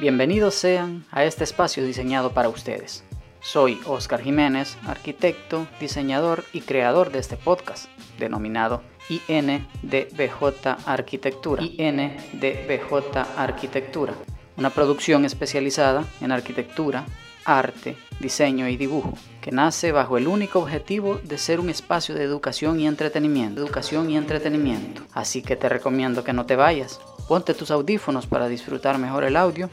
Bienvenidos 0.00 0.54
sean 0.54 1.04
a 1.10 1.24
este 1.24 1.42
espacio 1.42 1.84
diseñado 1.84 2.30
para 2.30 2.48
ustedes. 2.48 3.02
Soy 3.40 3.80
Oscar 3.84 4.22
Jiménez, 4.22 4.78
arquitecto, 4.86 5.66
diseñador 5.80 6.44
y 6.52 6.60
creador 6.60 7.10
de 7.10 7.18
este 7.18 7.36
podcast, 7.36 7.88
denominado 8.16 8.84
INDBJ 9.08 10.86
Arquitectura. 10.86 11.64
INDBJ 11.64 13.16
Arquitectura, 13.36 14.14
una 14.56 14.70
producción 14.70 15.24
especializada 15.24 16.04
en 16.20 16.30
arquitectura, 16.30 17.04
arte, 17.44 17.96
diseño 18.20 18.68
y 18.68 18.76
dibujo, 18.76 19.14
que 19.40 19.50
nace 19.50 19.90
bajo 19.90 20.16
el 20.16 20.28
único 20.28 20.60
objetivo 20.60 21.20
de 21.24 21.38
ser 21.38 21.58
un 21.58 21.70
espacio 21.70 22.14
de 22.14 22.22
educación 22.22 22.78
y 22.78 22.86
entretenimiento. 22.86 23.60
Educación 23.60 24.08
y 24.10 24.16
entretenimiento. 24.16 25.02
Así 25.12 25.42
que 25.42 25.56
te 25.56 25.68
recomiendo 25.68 26.22
que 26.22 26.32
no 26.32 26.46
te 26.46 26.54
vayas. 26.54 27.00
Ponte 27.28 27.52
tus 27.52 27.70
audífonos 27.70 28.26
para 28.26 28.48
disfrutar 28.48 28.98
mejor 28.98 29.22
el 29.22 29.36
audio 29.36 29.68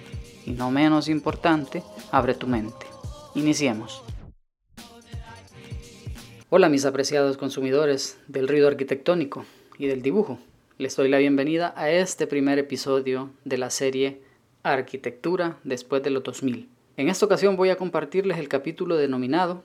y 0.46 0.52
no 0.52 0.72
menos 0.72 1.08
importante, 1.08 1.84
abre 2.12 2.34
tu 2.34 2.48
mente. 2.48 2.86
Iniciemos. 3.34 4.04
Hola 6.50 6.68
mis 6.68 6.84
apreciados 6.84 7.38
consumidores 7.38 8.18
del 8.28 8.50
ruido 8.50 8.68
arquitectónico 8.68 9.46
y 9.78 9.88
del 9.88 10.02
dibujo. 10.02 10.38
Les 10.78 10.98
doy 10.98 11.08
la 11.08 11.18
bienvenida 11.18 11.74
a 11.78 11.90
este 11.90 12.28
primer 12.28 12.60
episodio 12.60 13.30
de 13.46 13.58
la 13.58 13.70
serie 13.70 14.22
Arquitectura 14.64 15.58
después 15.64 16.04
de 16.04 16.10
los 16.10 16.24
2000. 16.24 16.68
En 16.98 17.08
esta 17.08 17.26
ocasión 17.26 17.56
voy 17.56 17.70
a 17.70 17.78
compartirles 17.78 18.38
el 18.38 18.50
capítulo 18.50 18.98
denominado 18.98 19.64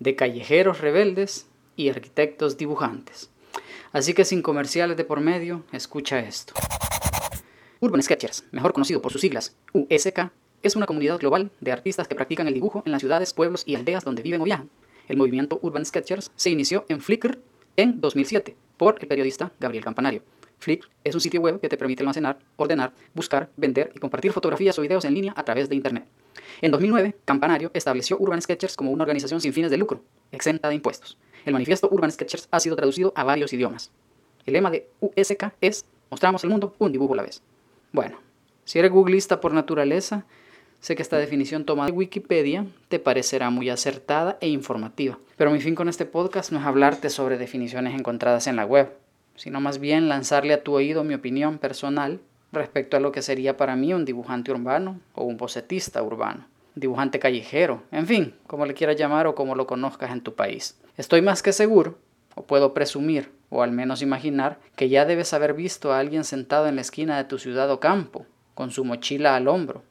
De 0.00 0.16
callejeros 0.16 0.80
rebeldes 0.80 1.46
y 1.76 1.88
arquitectos 1.88 2.56
dibujantes. 2.56 3.30
Así 3.92 4.12
que 4.12 4.24
sin 4.24 4.42
comerciales 4.42 4.96
de 4.96 5.04
por 5.04 5.20
medio, 5.20 5.62
escucha 5.72 6.18
esto. 6.18 6.52
Urban 7.82 8.02
Sketchers, 8.02 8.44
mejor 8.50 8.74
conocido 8.74 9.00
por 9.00 9.10
sus 9.10 9.22
siglas 9.22 9.56
USK, 9.72 10.30
es 10.62 10.76
una 10.76 10.84
comunidad 10.84 11.18
global 11.18 11.50
de 11.62 11.72
artistas 11.72 12.06
que 12.06 12.14
practican 12.14 12.46
el 12.46 12.52
dibujo 12.52 12.82
en 12.84 12.92
las 12.92 13.00
ciudades, 13.00 13.32
pueblos 13.32 13.62
y 13.64 13.74
aldeas 13.74 14.04
donde 14.04 14.22
viven 14.22 14.42
o 14.42 14.44
viajan. 14.44 14.68
El 15.08 15.16
movimiento 15.16 15.58
Urban 15.62 15.86
Sketchers 15.86 16.30
se 16.36 16.50
inició 16.50 16.84
en 16.90 17.00
Flickr 17.00 17.38
en 17.76 17.98
2007 18.02 18.54
por 18.76 18.98
el 19.00 19.08
periodista 19.08 19.50
Gabriel 19.58 19.82
Campanario. 19.82 20.22
Flickr 20.58 20.90
es 21.04 21.14
un 21.14 21.22
sitio 21.22 21.40
web 21.40 21.58
que 21.58 21.70
te 21.70 21.78
permite 21.78 22.02
almacenar, 22.02 22.38
ordenar, 22.56 22.92
buscar, 23.14 23.48
vender 23.56 23.92
y 23.94 23.98
compartir 23.98 24.32
fotografías 24.32 24.78
o 24.78 24.82
videos 24.82 25.06
en 25.06 25.14
línea 25.14 25.32
a 25.34 25.42
través 25.42 25.70
de 25.70 25.74
Internet. 25.74 26.04
En 26.60 26.72
2009, 26.72 27.16
Campanario 27.24 27.70
estableció 27.72 28.18
Urban 28.20 28.42
Sketchers 28.42 28.76
como 28.76 28.90
una 28.90 29.04
organización 29.04 29.40
sin 29.40 29.54
fines 29.54 29.70
de 29.70 29.78
lucro, 29.78 30.04
exenta 30.32 30.68
de 30.68 30.74
impuestos. 30.74 31.16
El 31.46 31.54
manifiesto 31.54 31.88
Urban 31.90 32.12
Sketchers 32.12 32.46
ha 32.50 32.60
sido 32.60 32.76
traducido 32.76 33.14
a 33.16 33.24
varios 33.24 33.54
idiomas. 33.54 33.90
El 34.44 34.52
lema 34.52 34.70
de 34.70 34.86
USK 35.00 35.54
es 35.62 35.86
Mostramos 36.10 36.42
al 36.42 36.50
mundo 36.50 36.74
un 36.78 36.90
dibujo 36.92 37.14
a 37.14 37.18
la 37.18 37.22
vez. 37.22 37.40
Bueno, 37.92 38.18
si 38.64 38.78
eres 38.78 38.92
googlista 38.92 39.40
por 39.40 39.52
naturaleza, 39.52 40.24
sé 40.80 40.94
que 40.94 41.02
esta 41.02 41.18
definición 41.18 41.64
tomada 41.64 41.88
de 41.88 41.92
Wikipedia 41.92 42.66
te 42.88 43.00
parecerá 43.00 43.50
muy 43.50 43.68
acertada 43.68 44.38
e 44.40 44.48
informativa. 44.48 45.18
Pero 45.36 45.50
mi 45.50 45.60
fin 45.60 45.74
con 45.74 45.88
este 45.88 46.04
podcast 46.04 46.52
no 46.52 46.60
es 46.60 46.66
hablarte 46.66 47.10
sobre 47.10 47.36
definiciones 47.36 47.94
encontradas 47.94 48.46
en 48.46 48.56
la 48.56 48.64
web, 48.64 48.92
sino 49.34 49.60
más 49.60 49.78
bien 49.78 50.08
lanzarle 50.08 50.54
a 50.54 50.62
tu 50.62 50.74
oído 50.74 51.02
mi 51.02 51.14
opinión 51.14 51.58
personal 51.58 52.20
respecto 52.52 52.96
a 52.96 53.00
lo 53.00 53.10
que 53.10 53.22
sería 53.22 53.56
para 53.56 53.74
mí 53.74 53.92
un 53.92 54.04
dibujante 54.04 54.52
urbano 54.52 55.00
o 55.14 55.24
un 55.24 55.36
bocetista 55.36 56.02
urbano, 56.02 56.46
dibujante 56.74 57.18
callejero, 57.18 57.82
en 57.90 58.06
fin, 58.06 58.34
como 58.46 58.66
le 58.66 58.74
quieras 58.74 58.96
llamar 58.96 59.26
o 59.26 59.34
como 59.34 59.54
lo 59.54 59.66
conozcas 59.66 60.12
en 60.12 60.20
tu 60.20 60.34
país. 60.34 60.78
Estoy 60.96 61.22
más 61.22 61.42
que 61.42 61.52
seguro, 61.52 61.98
o 62.34 62.44
puedo 62.44 62.72
presumir, 62.72 63.32
o 63.50 63.62
al 63.62 63.72
menos 63.72 64.00
imaginar, 64.00 64.58
que 64.76 64.88
ya 64.88 65.04
debes 65.04 65.34
haber 65.34 65.54
visto 65.54 65.92
a 65.92 65.98
alguien 65.98 66.24
sentado 66.24 66.66
en 66.66 66.76
la 66.76 66.80
esquina 66.80 67.18
de 67.18 67.24
tu 67.24 67.38
ciudad 67.38 67.70
o 67.70 67.80
campo, 67.80 68.24
con 68.54 68.70
su 68.70 68.84
mochila 68.84 69.36
al 69.36 69.48
hombro, 69.48 69.82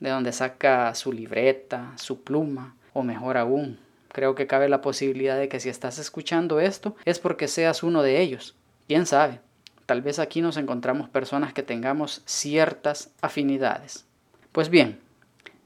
de 0.00 0.10
donde 0.10 0.32
saca 0.32 0.94
su 0.94 1.12
libreta, 1.12 1.92
su 1.96 2.22
pluma, 2.22 2.76
o 2.92 3.02
mejor 3.02 3.36
aún, 3.36 3.78
creo 4.16 4.34
que 4.34 4.46
cabe 4.46 4.70
la 4.70 4.80
posibilidad 4.80 5.36
de 5.36 5.50
que 5.50 5.60
si 5.60 5.68
estás 5.68 5.98
escuchando 5.98 6.58
esto 6.58 6.96
es 7.04 7.18
porque 7.18 7.48
seas 7.48 7.82
uno 7.82 8.02
de 8.02 8.22
ellos. 8.22 8.54
¿Quién 8.88 9.04
sabe? 9.04 9.40
Tal 9.84 10.00
vez 10.00 10.18
aquí 10.18 10.40
nos 10.40 10.56
encontramos 10.56 11.10
personas 11.10 11.52
que 11.52 11.62
tengamos 11.62 12.22
ciertas 12.24 13.10
afinidades. 13.20 14.06
Pues 14.52 14.70
bien, 14.70 14.98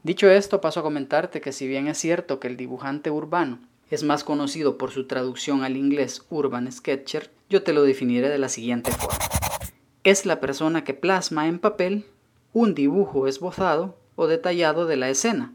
dicho 0.03 0.29
esto, 0.29 0.59
paso 0.59 0.81
a 0.81 0.83
comentarte 0.83 1.39
que 1.39 1.53
si 1.53 1.65
bien 1.65 1.87
es 1.87 1.97
cierto 1.97 2.41
que 2.41 2.49
el 2.49 2.57
dibujante 2.57 3.09
urbano 3.09 3.59
es 3.91 4.03
más 4.03 4.23
conocido 4.23 4.77
por 4.77 4.91
su 4.91 5.05
traducción 5.05 5.63
al 5.63 5.75
inglés 5.77 6.25
Urban 6.29 6.71
Sketcher, 6.71 7.29
yo 7.49 7.61
te 7.61 7.73
lo 7.73 7.83
definiré 7.83 8.29
de 8.29 8.39
la 8.39 8.47
siguiente 8.47 8.89
forma. 8.91 9.19
Es 10.05 10.25
la 10.25 10.39
persona 10.39 10.83
que 10.85 10.93
plasma 10.93 11.47
en 11.47 11.59
papel 11.59 12.05
un 12.53 12.73
dibujo 12.73 13.27
esbozado 13.27 13.97
o 14.15 14.27
detallado 14.27 14.85
de 14.85 14.95
la 14.95 15.09
escena, 15.09 15.53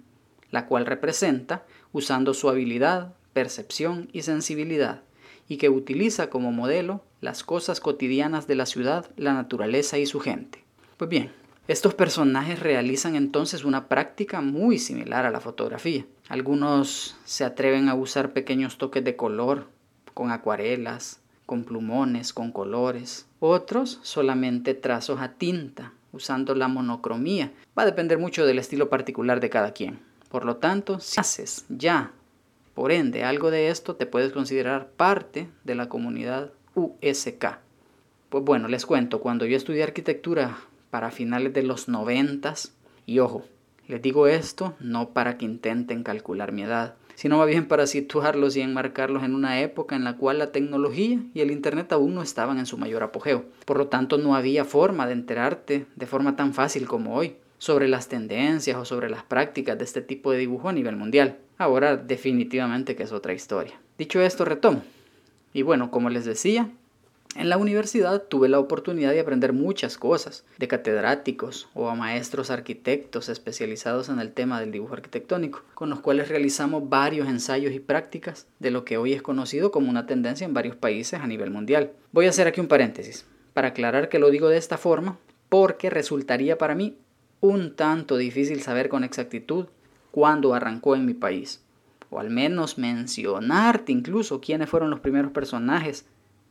la 0.50 0.66
cual 0.66 0.84
representa 0.84 1.64
usando 1.92 2.34
su 2.34 2.50
habilidad, 2.50 3.14
percepción 3.32 4.10
y 4.12 4.22
sensibilidad, 4.22 5.02
y 5.48 5.56
que 5.56 5.70
utiliza 5.70 6.28
como 6.28 6.52
modelo 6.52 7.02
las 7.22 7.42
cosas 7.42 7.80
cotidianas 7.80 8.46
de 8.46 8.54
la 8.54 8.66
ciudad, 8.66 9.10
la 9.16 9.32
naturaleza 9.32 9.98
y 9.98 10.04
su 10.04 10.20
gente. 10.20 10.62
Pues 10.98 11.08
bien, 11.08 11.32
estos 11.68 11.94
personajes 11.94 12.60
realizan 12.60 13.16
entonces 13.16 13.64
una 13.64 13.88
práctica 13.88 14.40
muy 14.40 14.78
similar 14.78 15.26
a 15.26 15.30
la 15.30 15.40
fotografía. 15.40 16.06
Algunos 16.28 17.16
se 17.24 17.44
atreven 17.44 17.88
a 17.88 17.94
usar 17.94 18.32
pequeños 18.32 18.78
toques 18.78 19.02
de 19.02 19.16
color, 19.16 19.66
con 20.14 20.30
acuarelas, 20.30 21.20
con 21.44 21.64
plumones, 21.64 22.32
con 22.32 22.52
colores. 22.52 23.26
Otros 23.40 23.98
solamente 24.02 24.74
trazos 24.74 25.20
a 25.20 25.32
tinta, 25.32 25.92
usando 26.12 26.54
la 26.54 26.68
monocromía. 26.68 27.52
Va 27.76 27.82
a 27.82 27.86
depender 27.86 28.18
mucho 28.18 28.46
del 28.46 28.58
estilo 28.58 28.88
particular 28.88 29.40
de 29.40 29.50
cada 29.50 29.72
quien. 29.72 29.98
Por 30.30 30.44
lo 30.44 30.56
tanto, 30.56 31.00
si 31.00 31.18
haces 31.18 31.64
ya, 31.68 32.12
por 32.74 32.92
ende, 32.92 33.24
algo 33.24 33.50
de 33.50 33.70
esto, 33.70 33.96
te 33.96 34.06
puedes 34.06 34.32
considerar 34.32 34.88
parte 34.88 35.48
de 35.64 35.74
la 35.74 35.88
comunidad 35.88 36.52
USK. 36.74 37.58
Pues 38.28 38.44
bueno, 38.44 38.68
les 38.68 38.86
cuento, 38.86 39.20
cuando 39.20 39.46
yo 39.46 39.56
estudié 39.56 39.82
arquitectura 39.82 40.58
para 40.90 41.10
finales 41.10 41.52
de 41.52 41.62
los 41.62 41.88
noventas, 41.88 42.72
y 43.06 43.18
ojo, 43.18 43.44
les 43.88 44.02
digo 44.02 44.26
esto 44.26 44.74
no 44.80 45.10
para 45.10 45.38
que 45.38 45.44
intenten 45.44 46.02
calcular 46.02 46.52
mi 46.52 46.62
edad, 46.62 46.94
sino 47.14 47.38
más 47.38 47.46
bien 47.46 47.66
para 47.66 47.86
situarlos 47.86 48.56
y 48.56 48.60
enmarcarlos 48.60 49.22
en 49.24 49.34
una 49.34 49.60
época 49.60 49.96
en 49.96 50.04
la 50.04 50.16
cual 50.16 50.38
la 50.38 50.52
tecnología 50.52 51.18
y 51.34 51.40
el 51.40 51.50
Internet 51.50 51.92
aún 51.92 52.14
no 52.14 52.22
estaban 52.22 52.58
en 52.58 52.66
su 52.66 52.78
mayor 52.78 53.02
apogeo. 53.02 53.46
Por 53.64 53.78
lo 53.78 53.88
tanto, 53.88 54.18
no 54.18 54.34
había 54.34 54.64
forma 54.64 55.06
de 55.06 55.14
enterarte 55.14 55.86
de 55.96 56.06
forma 56.06 56.36
tan 56.36 56.52
fácil 56.52 56.86
como 56.86 57.14
hoy 57.14 57.36
sobre 57.58 57.88
las 57.88 58.08
tendencias 58.08 58.76
o 58.76 58.84
sobre 58.84 59.08
las 59.08 59.22
prácticas 59.22 59.78
de 59.78 59.84
este 59.84 60.02
tipo 60.02 60.30
de 60.30 60.38
dibujo 60.38 60.68
a 60.68 60.72
nivel 60.72 60.96
mundial. 60.96 61.38
Ahora 61.56 61.96
definitivamente 61.96 62.96
que 62.96 63.04
es 63.04 63.12
otra 63.12 63.32
historia. 63.32 63.80
Dicho 63.96 64.20
esto, 64.20 64.44
retomo. 64.44 64.82
Y 65.54 65.62
bueno, 65.62 65.90
como 65.90 66.10
les 66.10 66.26
decía, 66.26 66.68
en 67.38 67.48
la 67.48 67.56
universidad 67.56 68.22
tuve 68.22 68.48
la 68.48 68.58
oportunidad 68.58 69.12
de 69.12 69.20
aprender 69.20 69.52
muchas 69.52 69.98
cosas, 69.98 70.44
de 70.58 70.68
catedráticos 70.68 71.68
o 71.74 71.94
maestros 71.94 72.50
arquitectos 72.50 73.28
especializados 73.28 74.08
en 74.08 74.18
el 74.18 74.32
tema 74.32 74.58
del 74.60 74.72
dibujo 74.72 74.94
arquitectónico, 74.94 75.62
con 75.74 75.90
los 75.90 76.00
cuales 76.00 76.28
realizamos 76.28 76.88
varios 76.88 77.28
ensayos 77.28 77.72
y 77.72 77.80
prácticas 77.80 78.46
de 78.58 78.70
lo 78.70 78.84
que 78.84 78.96
hoy 78.96 79.12
es 79.12 79.22
conocido 79.22 79.70
como 79.70 79.90
una 79.90 80.06
tendencia 80.06 80.44
en 80.44 80.54
varios 80.54 80.76
países 80.76 81.20
a 81.20 81.26
nivel 81.26 81.50
mundial. 81.50 81.92
Voy 82.12 82.26
a 82.26 82.30
hacer 82.30 82.46
aquí 82.46 82.60
un 82.60 82.68
paréntesis, 82.68 83.26
para 83.52 83.68
aclarar 83.68 84.08
que 84.08 84.18
lo 84.18 84.30
digo 84.30 84.48
de 84.48 84.58
esta 84.58 84.78
forma, 84.78 85.18
porque 85.48 85.90
resultaría 85.90 86.58
para 86.58 86.74
mí 86.74 86.96
un 87.40 87.76
tanto 87.76 88.16
difícil 88.16 88.62
saber 88.62 88.88
con 88.88 89.04
exactitud 89.04 89.66
cuándo 90.10 90.54
arrancó 90.54 90.96
en 90.96 91.04
mi 91.04 91.14
país 91.14 91.60
o 92.10 92.20
al 92.20 92.30
menos 92.30 92.78
mencionarte 92.78 93.92
incluso 93.92 94.40
quiénes 94.40 94.68
fueron 94.68 94.90
los 94.90 95.00
primeros 95.00 95.32
personajes 95.32 96.06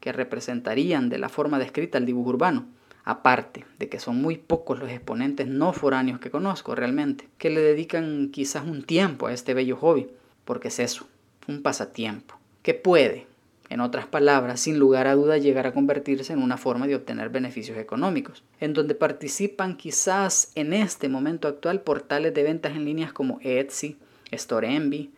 que 0.05 0.11
representarían 0.11 1.09
de 1.09 1.17
la 1.17 1.29
forma 1.29 1.57
descrita 1.57 1.97
el 1.97 2.05
dibujo 2.05 2.29
urbano, 2.29 2.67
aparte 3.05 3.65
de 3.79 3.89
que 3.89 3.99
son 3.99 4.21
muy 4.21 4.37
pocos 4.37 4.77
los 4.77 4.91
exponentes 4.91 5.47
no 5.47 5.73
foráneos 5.73 6.19
que 6.19 6.29
conozco 6.29 6.75
realmente, 6.75 7.27
que 7.39 7.49
le 7.49 7.59
dedican 7.59 8.29
quizás 8.31 8.63
un 8.67 8.83
tiempo 8.83 9.25
a 9.25 9.33
este 9.33 9.55
bello 9.55 9.77
hobby, 9.77 10.07
porque 10.45 10.67
es 10.67 10.77
eso, 10.77 11.07
un 11.47 11.63
pasatiempo, 11.63 12.35
que 12.61 12.75
puede, 12.75 13.25
en 13.69 13.79
otras 13.79 14.05
palabras, 14.05 14.59
sin 14.59 14.77
lugar 14.77 15.07
a 15.07 15.15
duda 15.15 15.39
llegar 15.39 15.65
a 15.65 15.73
convertirse 15.73 16.33
en 16.33 16.43
una 16.43 16.57
forma 16.57 16.85
de 16.85 16.97
obtener 16.97 17.29
beneficios 17.29 17.79
económicos, 17.79 18.43
en 18.59 18.73
donde 18.73 18.93
participan 18.93 19.75
quizás 19.75 20.51
en 20.53 20.73
este 20.73 21.09
momento 21.09 21.47
actual 21.47 21.81
portales 21.81 22.31
de 22.35 22.43
ventas 22.43 22.75
en 22.75 22.85
líneas 22.85 23.11
como 23.11 23.39
Etsy, 23.41 23.97
Store 24.31 24.67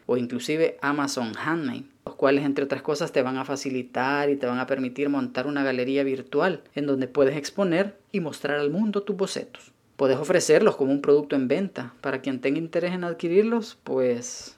o 0.06 0.18
inclusive 0.18 0.78
Amazon 0.82 1.34
Handmade, 1.38 1.86
los 2.06 2.16
cuales 2.16 2.46
entre 2.46 2.66
otras 2.66 2.82
cosas 2.82 3.12
te 3.12 3.22
van 3.22 3.38
a 3.38 3.46
facilitar 3.46 4.30
y 4.30 4.36
te 4.36 4.46
van 4.46 4.60
a 4.60 4.68
permitir 4.68 5.10
montar 5.10 5.48
una 5.48 5.64
galería 5.64 6.04
virtual 6.04 6.62
en 6.76 6.86
donde 6.86 7.08
puedes 7.08 7.36
exponer 7.36 7.98
y 8.12 8.20
mostrar 8.20 8.60
al 8.60 8.70
mundo 8.70 9.04
tus 9.04 9.16
bocetos. 9.16 9.72
Puedes 9.96 10.18
ofrecerlos 10.18 10.76
como 10.76 10.92
un 10.92 11.02
producto 11.02 11.36
en 11.36 11.48
venta. 11.48 11.94
Para 12.02 12.22
quien 12.22 12.40
tenga 12.40 12.60
interés 12.60 12.94
en 12.94 13.04
adquirirlos, 13.04 13.78
pues 13.84 14.58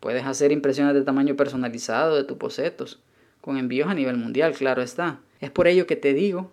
puedes 0.00 0.24
hacer 0.24 0.50
impresiones 0.50 0.94
de 0.94 1.02
tamaño 1.02 1.36
personalizado 1.36 2.16
de 2.16 2.24
tus 2.24 2.36
bocetos, 2.36 3.00
con 3.40 3.58
envíos 3.58 3.88
a 3.88 3.94
nivel 3.94 4.16
mundial, 4.16 4.54
claro 4.54 4.82
está. 4.82 5.20
Es 5.40 5.50
por 5.50 5.68
ello 5.68 5.86
que 5.86 5.96
te 5.96 6.14
digo 6.14 6.50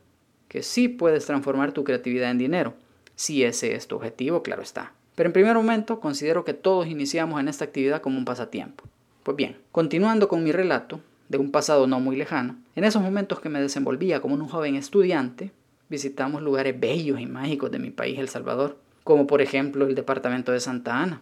que 0.48 0.62
sí 0.62 0.88
puedes 0.88 1.26
transformar 1.26 1.72
tu 1.72 1.84
creatividad 1.84 2.30
en 2.30 2.38
dinero 2.38 2.76
si 3.16 3.44
ese 3.44 3.76
es 3.76 3.88
tu 3.88 3.98
objetivo, 3.98 4.44
claro 4.44 4.62
está. 4.62 4.94
Pero 5.20 5.28
en 5.28 5.34
primer 5.34 5.54
momento 5.54 6.00
considero 6.00 6.46
que 6.46 6.54
todos 6.54 6.88
iniciamos 6.88 7.42
en 7.42 7.50
esta 7.50 7.66
actividad 7.66 8.02
como 8.02 8.18
un 8.18 8.24
pasatiempo. 8.24 8.86
Pues 9.24 9.36
bien, 9.36 9.58
continuando 9.74 10.30
con 10.30 10.46
mi 10.46 10.54
relato 10.54 11.02
de 11.28 11.38
un 11.38 11.52
pasado 11.52 11.88
no 11.88 12.00
muy 12.00 12.16
lejano, 12.16 12.56
en 12.78 12.86
esos 12.86 13.02
momentos 13.02 13.42
que 13.42 13.50
me 13.50 13.60
desenvolvía 13.60 14.22
como 14.22 14.36
un 14.36 14.48
joven 14.48 14.76
estudiante, 14.76 15.52
visitamos 15.90 16.42
lugares 16.42 16.80
bellos 16.80 17.20
y 17.20 17.26
mágicos 17.26 17.70
de 17.70 17.80
mi 17.80 17.90
país, 17.90 18.18
El 18.18 18.30
Salvador, 18.30 18.78
como 19.04 19.28
por 19.28 19.42
ejemplo 19.42 19.86
el 19.86 19.94
departamento 19.94 20.54
de 20.54 20.62
Santa 20.62 21.02
Ana, 21.02 21.22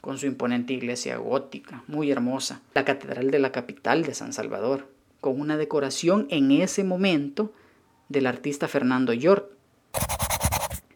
con 0.00 0.18
su 0.18 0.26
imponente 0.26 0.72
iglesia 0.72 1.18
gótica, 1.18 1.84
muy 1.86 2.10
hermosa, 2.10 2.60
la 2.74 2.84
catedral 2.84 3.30
de 3.30 3.38
la 3.38 3.52
capital 3.52 4.02
de 4.02 4.14
San 4.14 4.32
Salvador, 4.32 4.88
con 5.20 5.40
una 5.40 5.56
decoración 5.56 6.26
en 6.30 6.50
ese 6.50 6.82
momento 6.82 7.52
del 8.08 8.26
artista 8.26 8.66
Fernando 8.66 9.12
York, 9.12 9.48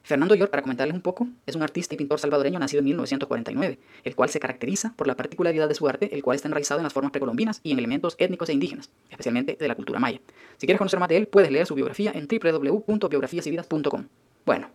Fernando 0.03 0.35
York, 0.35 0.51
para 0.51 0.63
comentarles 0.63 0.95
un 0.95 1.01
poco, 1.01 1.29
es 1.47 1.55
un 1.55 1.63
artista 1.63 1.95
y 1.95 1.99
pintor 1.99 2.19
salvadoreño 2.19 2.59
nacido 2.59 2.81
en 2.81 2.87
1949, 2.87 3.79
el 4.03 4.17
cual 4.17 4.29
se 4.31 4.41
caracteriza 4.41 4.95
por 4.97 5.07
la 5.07 5.17
particularidad 5.17 5.69
de 5.69 5.75
su 5.75 5.89
arte, 5.89 6.15
el 6.15 6.23
cual 6.23 6.37
está 6.37 6.49
enraizado 6.49 6.81
en 6.81 6.85
las 6.85 6.93
formas 6.93 7.13
precolombinas 7.13 7.61
y 7.63 7.73
en 7.73 7.79
elementos 7.79 8.17
étnicos 8.19 8.49
e 8.49 8.53
indígenas, 8.53 8.91
especialmente 9.11 9.57
de 9.59 9.69
la 9.69 9.75
cultura 9.77 10.01
maya. 10.01 10.21
Si 10.59 10.67
quieres 10.67 10.79
conocer 10.79 10.99
más 10.99 11.09
de 11.09 11.19
él, 11.19 11.27
puedes 11.29 11.51
leer 11.51 11.67
su 11.67 11.75
biografía 11.75 12.13
en 12.15 12.27
www.biografiasyvidas.com. 12.27 14.07
Bueno, 14.45 14.71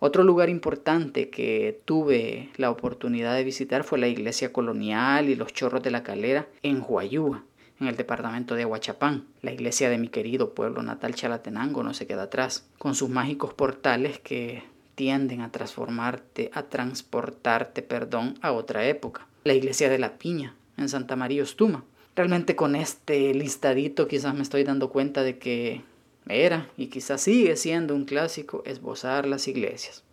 otro 0.00 0.24
lugar 0.24 0.48
importante 0.48 1.30
que 1.30 1.80
tuve 1.84 2.50
la 2.56 2.70
oportunidad 2.70 3.36
de 3.36 3.44
visitar 3.44 3.84
fue 3.84 3.98
la 3.98 4.08
iglesia 4.08 4.52
colonial 4.52 5.28
y 5.28 5.36
los 5.36 5.52
chorros 5.52 5.82
de 5.82 5.90
la 5.90 6.02
calera 6.02 6.48
en 6.62 6.84
Huayúa, 6.86 7.44
el 7.86 7.96
departamento 7.96 8.54
de 8.54 8.64
Huachapán. 8.64 9.24
La 9.42 9.52
iglesia 9.52 9.90
de 9.90 9.98
mi 9.98 10.08
querido 10.08 10.54
pueblo 10.54 10.82
natal 10.82 11.14
Chalatenango 11.14 11.82
no 11.82 11.94
se 11.94 12.06
queda 12.06 12.24
atrás, 12.24 12.66
con 12.78 12.94
sus 12.94 13.08
mágicos 13.08 13.54
portales 13.54 14.18
que 14.18 14.62
tienden 14.94 15.40
a 15.40 15.50
transformarte, 15.50 16.50
a 16.54 16.64
transportarte, 16.64 17.82
perdón, 17.82 18.38
a 18.42 18.52
otra 18.52 18.86
época. 18.86 19.26
La 19.44 19.54
iglesia 19.54 19.88
de 19.88 19.98
la 19.98 20.18
Piña, 20.18 20.54
en 20.76 20.88
Santa 20.88 21.16
María 21.16 21.42
Ostuma. 21.42 21.84
Realmente 22.16 22.54
con 22.54 22.76
este 22.76 23.34
listadito 23.34 24.06
quizás 24.06 24.34
me 24.34 24.42
estoy 24.42 24.62
dando 24.64 24.90
cuenta 24.90 25.22
de 25.22 25.38
que 25.38 25.82
era 26.28 26.68
y 26.76 26.86
quizás 26.86 27.20
sigue 27.20 27.56
siendo 27.56 27.94
un 27.94 28.04
clásico 28.04 28.62
esbozar 28.64 29.26
las 29.26 29.48
iglesias. 29.48 30.04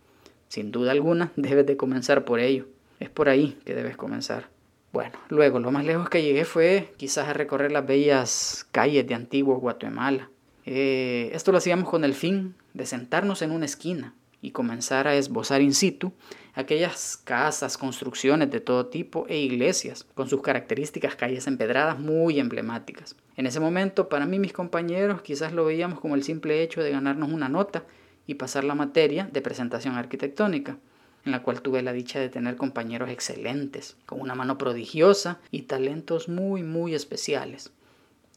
Sin 0.48 0.72
duda 0.72 0.92
alguna 0.92 1.32
debes 1.36 1.66
de 1.66 1.76
comenzar 1.76 2.24
por 2.24 2.40
ello. 2.40 2.66
Es 3.00 3.08
por 3.08 3.28
ahí 3.28 3.58
que 3.64 3.74
debes 3.74 3.96
comenzar. 3.96 4.48
Bueno, 4.92 5.18
luego 5.28 5.58
lo 5.58 5.70
más 5.70 5.84
lejos 5.84 6.08
que 6.08 6.22
llegué 6.22 6.44
fue 6.44 6.92
quizás 6.98 7.28
a 7.28 7.32
recorrer 7.32 7.72
las 7.72 7.86
bellas 7.86 8.66
calles 8.72 9.06
de 9.06 9.14
antiguo 9.14 9.56
Guatemala. 9.56 10.30
Eh, 10.66 11.30
esto 11.32 11.50
lo 11.50 11.58
hacíamos 11.58 11.88
con 11.88 12.04
el 12.04 12.14
fin 12.14 12.54
de 12.74 12.86
sentarnos 12.86 13.42
en 13.42 13.50
una 13.50 13.64
esquina, 13.64 14.14
y 14.42 14.50
comenzar 14.50 15.06
a 15.06 15.14
esbozar 15.14 15.62
in 15.62 15.72
situ 15.72 16.12
aquellas 16.54 17.16
casas, 17.16 17.78
construcciones 17.78 18.50
de 18.50 18.60
todo 18.60 18.86
tipo 18.86 19.24
e 19.28 19.38
iglesias, 19.38 20.04
con 20.14 20.28
sus 20.28 20.42
características 20.42 21.14
calles 21.14 21.46
empedradas 21.46 21.98
muy 21.98 22.40
emblemáticas. 22.40 23.16
En 23.36 23.46
ese 23.46 23.60
momento, 23.60 24.08
para 24.08 24.26
mí 24.26 24.38
mis 24.38 24.52
compañeros 24.52 25.22
quizás 25.22 25.52
lo 25.52 25.64
veíamos 25.64 26.00
como 26.00 26.16
el 26.16 26.24
simple 26.24 26.62
hecho 26.62 26.82
de 26.82 26.90
ganarnos 26.90 27.30
una 27.30 27.48
nota 27.48 27.84
y 28.26 28.34
pasar 28.34 28.64
la 28.64 28.74
materia 28.74 29.30
de 29.32 29.40
presentación 29.40 29.94
arquitectónica, 29.94 30.76
en 31.24 31.32
la 31.32 31.42
cual 31.42 31.62
tuve 31.62 31.82
la 31.82 31.92
dicha 31.92 32.18
de 32.18 32.28
tener 32.28 32.56
compañeros 32.56 33.10
excelentes, 33.10 33.96
con 34.06 34.20
una 34.20 34.34
mano 34.34 34.58
prodigiosa 34.58 35.40
y 35.50 35.62
talentos 35.62 36.28
muy, 36.28 36.62
muy 36.62 36.94
especiales, 36.94 37.72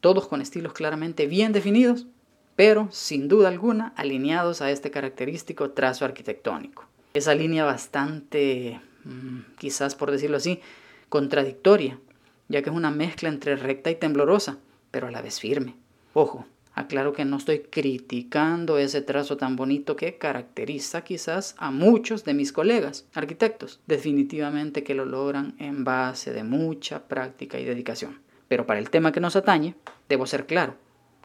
todos 0.02 0.28
con 0.28 0.42
estilos 0.42 0.74
claramente 0.74 1.28
bien 1.28 1.52
definidos 1.52 2.08
pero 2.56 2.88
sin 2.92 3.28
duda 3.28 3.50
alguna 3.50 3.94
alineados 3.96 4.62
a 4.62 4.72
este 4.72 4.92
característico 4.92 5.72
trazo 5.72 6.06
arquitectónico. 6.06 6.86
Esa 7.14 7.36
línea 7.36 7.66
bastante, 7.66 8.80
mm, 9.04 9.56
quizás 9.58 9.96
por 9.96 10.12
decirlo 10.12 10.38
así, 10.38 10.62
contradictoria, 11.10 12.00
ya 12.48 12.62
que 12.62 12.70
es 12.70 12.76
una 12.76 12.92
mezcla 12.92 13.30
entre 13.30 13.56
recta 13.56 13.92
y 13.92 13.96
temblorosa, 13.96 14.58
pero 14.92 15.08
a 15.08 15.12
la 15.12 15.22
vez 15.22 15.40
firme. 15.40 15.76
Ojo, 16.14 16.46
aclaro 16.75 17.13
que 17.13 17.25
no 17.25 17.38
estoy 17.38 17.60
criticando 17.60 18.77
ese 18.77 19.01
trazo 19.01 19.38
tan 19.38 19.56
bonito 19.56 19.95
que 19.95 20.18
caracteriza 20.18 21.04
quizás 21.04 21.56
a 21.57 21.72
muchos 21.72 22.25
de 22.25 22.33
mis 22.33 22.51
colegas 22.51 23.07
arquitectos, 23.13 23.80
definitivamente 23.88 24.83
que 24.83 24.94
lo 24.94 25.06
logran 25.06 25.56
en 25.57 25.83
base 25.83 26.33
de 26.33 26.44
mucha 26.44 27.07
práctica 27.07 27.60
y 27.60 27.66
dedicación. 27.66 28.19
Pero 28.48 28.68
para 28.68 28.80
el 28.80 28.89
tema 28.89 29.12
que 29.12 29.22
nos 29.22 29.36
atañe, 29.36 29.75
debo 30.07 30.27
ser 30.27 30.45
claro, 30.45 30.75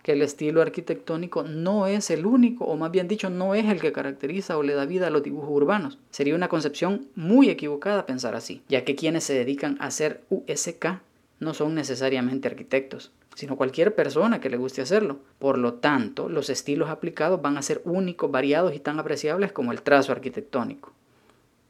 que 0.03 0.13
el 0.13 0.23
estilo 0.23 0.63
arquitectónico 0.63 1.43
no 1.43 1.87
es 1.87 2.11
el 2.11 2.25
único, 2.25 2.65
o 2.65 2.77
más 2.77 2.91
bien 2.91 3.09
dicho, 3.09 3.29
no 3.29 3.55
es 3.55 3.67
el 3.67 3.81
que 3.81 3.93
caracteriza 3.93 4.57
o 4.57 4.63
le 4.63 4.75
da 4.75 4.87
vida 4.87 5.09
a 5.09 5.11
los 5.11 5.23
dibujos 5.23 5.51
urbanos. 5.51 5.99
Sería 6.11 6.35
una 6.35 6.49
concepción 6.49 7.09
muy 7.15 7.51
equivocada 7.51 8.07
pensar 8.07 8.35
así, 8.35 8.63
ya 8.69 8.85
que 8.85 8.95
quienes 8.95 9.25
se 9.25 9.35
dedican 9.35 9.77
a 9.81 9.87
hacer 9.87 10.23
USK 10.31 11.01
no 11.41 11.55
son 11.55 11.75
necesariamente 11.75 12.49
arquitectos, 12.49 13.11
sino 13.35 13.57
cualquier 13.57 13.95
persona 13.95 14.41
que 14.41 14.51
le 14.51 14.57
guste 14.57 14.83
hacerlo. 14.83 15.19
Por 15.39 15.59
lo 15.59 15.75
tanto, 15.75 16.29
los 16.29 16.49
estilos 16.51 16.91
aplicados 16.91 17.43
van 17.43 17.57
a 17.57 17.63
ser 17.63 17.83
únicos, 17.85 18.31
variados 18.31 18.75
y 18.75 18.79
tan 18.79 18.99
apreciables 19.01 19.51
como 19.51 19.73
el 19.73 19.83
trazo 19.83 20.13
arquitectónico. 20.13 20.93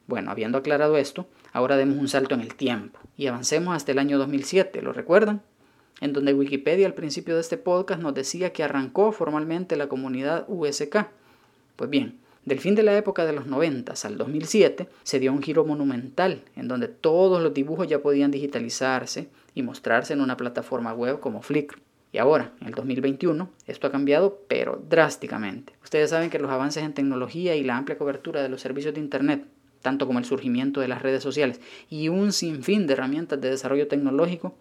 Bueno, 0.06 0.30
habiendo 0.30 0.58
aclarado 0.58 0.98
esto, 0.98 1.26
ahora 1.52 1.76
demos 1.76 1.96
un 1.96 2.08
salto 2.08 2.34
en 2.34 2.40
el 2.42 2.54
tiempo 2.54 2.98
y 3.16 3.28
avancemos 3.28 3.74
hasta 3.74 3.92
el 3.92 3.98
año 3.98 4.18
2007, 4.18 4.82
¿lo 4.82 4.92
recuerdan? 4.92 5.42
en 6.00 6.12
donde 6.12 6.34
Wikipedia 6.34 6.86
al 6.86 6.94
principio 6.94 7.34
de 7.34 7.42
este 7.42 7.56
podcast 7.56 8.00
nos 8.00 8.14
decía 8.14 8.52
que 8.52 8.64
arrancó 8.64 9.12
formalmente 9.12 9.76
la 9.76 9.88
comunidad 9.88 10.44
USK. 10.48 11.06
Pues 11.76 11.90
bien, 11.90 12.18
del 12.44 12.58
fin 12.58 12.74
de 12.74 12.82
la 12.82 12.96
época 12.96 13.26
de 13.26 13.32
los 13.32 13.46
90 13.46 13.92
al 14.02 14.16
2007 14.16 14.88
se 15.02 15.18
dio 15.18 15.32
un 15.32 15.42
giro 15.42 15.64
monumental 15.66 16.42
en 16.56 16.68
donde 16.68 16.88
todos 16.88 17.42
los 17.42 17.52
dibujos 17.52 17.86
ya 17.86 18.00
podían 18.00 18.30
digitalizarse 18.30 19.28
y 19.54 19.62
mostrarse 19.62 20.14
en 20.14 20.22
una 20.22 20.36
plataforma 20.36 20.94
web 20.94 21.20
como 21.20 21.42
Flickr. 21.42 21.78
Y 22.12 22.18
ahora, 22.18 22.52
en 22.60 22.68
el 22.68 22.74
2021, 22.74 23.50
esto 23.66 23.86
ha 23.86 23.92
cambiado, 23.92 24.40
pero 24.48 24.82
drásticamente. 24.88 25.74
Ustedes 25.82 26.10
saben 26.10 26.30
que 26.30 26.40
los 26.40 26.50
avances 26.50 26.82
en 26.82 26.94
tecnología 26.94 27.54
y 27.54 27.62
la 27.62 27.76
amplia 27.76 27.98
cobertura 27.98 28.42
de 28.42 28.48
los 28.48 28.60
servicios 28.60 28.94
de 28.94 29.00
Internet, 29.00 29.44
tanto 29.82 30.06
como 30.06 30.18
el 30.18 30.24
surgimiento 30.24 30.80
de 30.80 30.88
las 30.88 31.02
redes 31.02 31.22
sociales 31.22 31.60
y 31.88 32.08
un 32.08 32.32
sinfín 32.32 32.86
de 32.86 32.94
herramientas 32.94 33.40
de 33.40 33.50
desarrollo 33.50 33.86
tecnológico, 33.86 34.56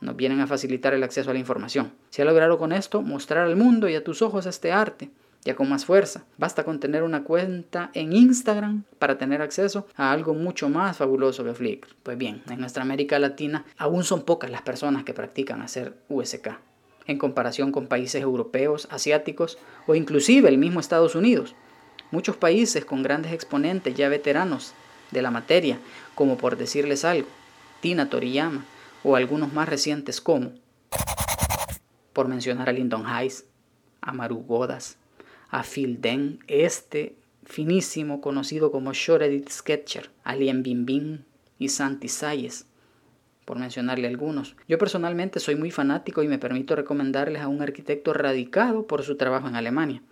nos 0.00 0.16
vienen 0.16 0.40
a 0.40 0.46
facilitar 0.46 0.94
el 0.94 1.02
acceso 1.02 1.30
a 1.30 1.32
la 1.34 1.38
información. 1.40 1.92
Si 2.10 2.22
ha 2.22 2.24
logrado 2.24 2.58
con 2.58 2.72
esto 2.72 3.02
mostrar 3.02 3.46
al 3.46 3.56
mundo 3.56 3.88
y 3.88 3.96
a 3.96 4.04
tus 4.04 4.22
ojos 4.22 4.46
este 4.46 4.72
arte, 4.72 5.10
ya 5.44 5.54
con 5.54 5.68
más 5.68 5.84
fuerza. 5.84 6.24
Basta 6.38 6.64
con 6.64 6.80
tener 6.80 7.02
una 7.02 7.24
cuenta 7.24 7.90
en 7.92 8.12
Instagram 8.12 8.84
para 8.98 9.18
tener 9.18 9.42
acceso 9.42 9.86
a 9.94 10.10
algo 10.10 10.34
mucho 10.34 10.68
más 10.68 10.96
fabuloso 10.96 11.44
que 11.44 11.54
Flickr. 11.54 11.88
Pues 12.02 12.16
bien, 12.16 12.42
en 12.48 12.60
nuestra 12.60 12.82
América 12.82 13.18
Latina 13.18 13.64
aún 13.76 14.04
son 14.04 14.22
pocas 14.22 14.50
las 14.50 14.62
personas 14.62 15.04
que 15.04 15.14
practican 15.14 15.60
hacer 15.60 15.98
USK, 16.08 16.48
en 17.06 17.18
comparación 17.18 17.72
con 17.72 17.86
países 17.86 18.22
europeos, 18.22 18.88
asiáticos 18.90 19.58
o 19.86 19.94
inclusive 19.94 20.48
el 20.48 20.58
mismo 20.58 20.80
Estados 20.80 21.14
Unidos. 21.14 21.54
Muchos 22.10 22.36
países 22.36 22.84
con 22.84 23.02
grandes 23.02 23.32
exponentes 23.32 23.94
ya 23.94 24.08
veteranos 24.08 24.72
de 25.10 25.22
la 25.22 25.30
materia, 25.30 25.78
como 26.14 26.36
por 26.38 26.56
decirles 26.56 27.04
algo, 27.04 27.28
Tina 27.80 28.08
Toriyama, 28.08 28.64
o 29.02 29.16
algunos 29.16 29.52
más 29.52 29.68
recientes 29.68 30.20
como, 30.20 30.52
por 32.14 32.28
mencionar 32.28 32.70
a 32.70 32.72
Lyndon 32.72 33.06
Hayes, 33.06 33.46
a 34.00 34.12
Maru 34.12 34.36
Godas, 34.36 34.96
a 35.54 35.62
Phil 35.62 36.00
Den, 36.00 36.40
este 36.48 37.14
finísimo 37.44 38.20
conocido 38.20 38.72
como 38.72 38.92
Short 38.92 39.48
Sketcher, 39.48 40.10
a 40.24 40.34
Lien 40.34 40.64
Bin 40.64 41.24
y 41.60 41.68
Santi 41.68 42.08
Sayes, 42.08 42.66
por 43.44 43.56
mencionarle 43.60 44.08
algunos. 44.08 44.56
Yo 44.66 44.78
personalmente 44.78 45.38
soy 45.38 45.54
muy 45.54 45.70
fanático 45.70 46.24
y 46.24 46.28
me 46.28 46.40
permito 46.40 46.74
recomendarles 46.74 47.40
a 47.40 47.46
un 47.46 47.62
arquitecto 47.62 48.12
radicado 48.12 48.88
por 48.88 49.04
su 49.04 49.14
trabajo 49.14 49.46
en 49.46 49.54
Alemania, 49.54 50.02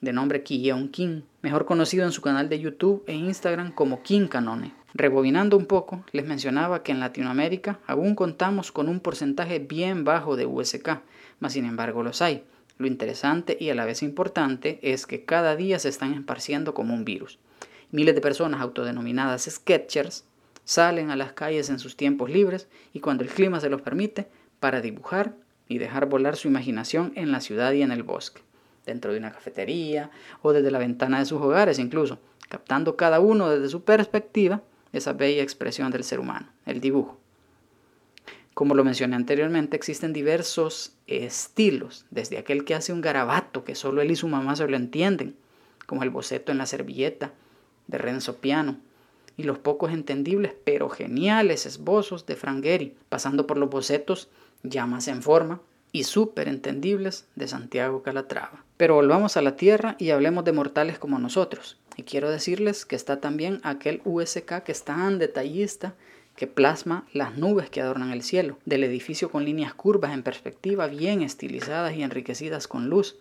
de 0.00 0.12
nombre 0.12 0.42
Kiyeon 0.42 0.88
Kim, 0.88 1.22
mejor 1.42 1.64
conocido 1.64 2.04
en 2.04 2.10
su 2.10 2.20
canal 2.20 2.48
de 2.48 2.58
YouTube 2.58 3.04
e 3.06 3.14
Instagram 3.14 3.70
como 3.70 4.02
Kim 4.02 4.26
Canone. 4.26 4.74
Rebobinando 4.94 5.56
un 5.56 5.66
poco, 5.66 6.04
les 6.10 6.26
mencionaba 6.26 6.82
que 6.82 6.90
en 6.90 6.98
Latinoamérica 6.98 7.78
aún 7.86 8.16
contamos 8.16 8.72
con 8.72 8.88
un 8.88 8.98
porcentaje 8.98 9.60
bien 9.60 10.02
bajo 10.02 10.34
de 10.34 10.46
USK, 10.46 11.02
mas 11.38 11.52
sin 11.52 11.66
embargo 11.66 12.02
los 12.02 12.20
hay. 12.20 12.42
Lo 12.78 12.86
interesante 12.86 13.56
y 13.60 13.70
a 13.70 13.74
la 13.74 13.84
vez 13.84 14.02
importante 14.02 14.78
es 14.82 15.06
que 15.06 15.24
cada 15.24 15.56
día 15.56 15.78
se 15.80 15.88
están 15.88 16.14
esparciendo 16.14 16.74
como 16.74 16.94
un 16.94 17.04
virus. 17.04 17.38
Miles 17.90 18.14
de 18.14 18.20
personas 18.20 18.60
autodenominadas 18.60 19.48
sketchers 19.50 20.24
salen 20.64 21.10
a 21.10 21.16
las 21.16 21.32
calles 21.32 21.70
en 21.70 21.80
sus 21.80 21.96
tiempos 21.96 22.30
libres 22.30 22.68
y 22.92 23.00
cuando 23.00 23.24
el 23.24 23.30
clima 23.30 23.60
se 23.60 23.68
los 23.68 23.82
permite 23.82 24.28
para 24.60 24.80
dibujar 24.80 25.34
y 25.66 25.78
dejar 25.78 26.06
volar 26.06 26.36
su 26.36 26.46
imaginación 26.46 27.12
en 27.16 27.32
la 27.32 27.40
ciudad 27.40 27.72
y 27.72 27.82
en 27.82 27.90
el 27.90 28.04
bosque, 28.04 28.42
dentro 28.86 29.12
de 29.12 29.18
una 29.18 29.32
cafetería 29.32 30.10
o 30.42 30.52
desde 30.52 30.70
la 30.70 30.78
ventana 30.78 31.18
de 31.18 31.26
sus 31.26 31.40
hogares 31.40 31.78
incluso, 31.78 32.18
captando 32.48 32.96
cada 32.96 33.18
uno 33.18 33.50
desde 33.50 33.68
su 33.68 33.82
perspectiva 33.82 34.62
esa 34.92 35.12
bella 35.12 35.42
expresión 35.42 35.90
del 35.90 36.04
ser 36.04 36.20
humano, 36.20 36.48
el 36.64 36.80
dibujo. 36.80 37.18
Como 38.58 38.74
lo 38.74 38.82
mencioné 38.82 39.14
anteriormente, 39.14 39.76
existen 39.76 40.12
diversos 40.12 40.92
estilos, 41.06 42.06
desde 42.10 42.38
aquel 42.38 42.64
que 42.64 42.74
hace 42.74 42.92
un 42.92 43.00
garabato 43.00 43.62
que 43.62 43.76
solo 43.76 44.02
él 44.02 44.10
y 44.10 44.16
su 44.16 44.26
mamá 44.26 44.56
se 44.56 44.66
lo 44.66 44.76
entienden, 44.76 45.36
como 45.86 46.02
el 46.02 46.10
boceto 46.10 46.50
en 46.50 46.58
la 46.58 46.66
servilleta, 46.66 47.30
de 47.86 47.98
Renzo 47.98 48.38
Piano, 48.38 48.80
y 49.36 49.44
los 49.44 49.60
pocos 49.60 49.92
entendibles 49.92 50.54
pero 50.64 50.88
geniales 50.88 51.66
esbozos 51.66 52.26
de 52.26 52.34
Frangheri, 52.34 52.96
pasando 53.08 53.46
por 53.46 53.58
los 53.58 53.70
bocetos 53.70 54.28
ya 54.64 54.86
más 54.86 55.06
en 55.06 55.22
forma 55.22 55.60
y 55.92 56.02
súper 56.02 56.48
entendibles 56.48 57.28
de 57.36 57.46
Santiago 57.46 58.02
Calatrava. 58.02 58.64
Pero 58.76 58.96
volvamos 58.96 59.36
a 59.36 59.42
la 59.42 59.54
Tierra 59.54 59.94
y 60.00 60.10
hablemos 60.10 60.42
de 60.42 60.50
mortales 60.50 60.98
como 60.98 61.20
nosotros. 61.20 61.78
Y 61.96 62.02
quiero 62.02 62.28
decirles 62.28 62.84
que 62.84 62.96
está 62.96 63.20
también 63.20 63.60
aquel 63.62 64.02
USK 64.04 64.64
que 64.64 64.72
es 64.72 64.82
tan 64.82 65.20
detallista 65.20 65.94
que 66.38 66.46
plasma 66.46 67.04
las 67.12 67.36
nubes 67.36 67.68
que 67.68 67.80
adornan 67.80 68.12
el 68.12 68.22
cielo, 68.22 68.58
del 68.64 68.84
edificio 68.84 69.28
con 69.28 69.44
líneas 69.44 69.74
curvas 69.74 70.14
en 70.14 70.22
perspectiva 70.22 70.86
bien 70.86 71.22
estilizadas 71.22 71.96
y 71.96 72.04
enriquecidas 72.04 72.68
con 72.68 72.88
luz, 72.88 73.16